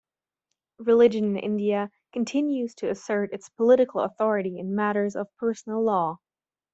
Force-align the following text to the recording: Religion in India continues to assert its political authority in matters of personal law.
Religion 0.79 1.25
in 1.25 1.37
India 1.37 1.91
continues 2.11 2.73
to 2.73 2.89
assert 2.89 3.31
its 3.33 3.49
political 3.49 4.01
authority 4.01 4.57
in 4.57 4.73
matters 4.75 5.15
of 5.15 5.27
personal 5.37 5.83
law. 5.83 6.17